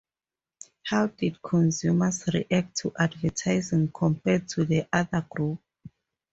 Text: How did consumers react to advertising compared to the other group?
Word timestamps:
How 0.85 1.05
did 1.05 1.39
consumers 1.43 2.23
react 2.33 2.75
to 2.77 2.91
advertising 2.97 3.91
compared 3.91 4.47
to 4.49 4.65
the 4.65 4.87
other 4.91 5.27
group? 5.29 5.61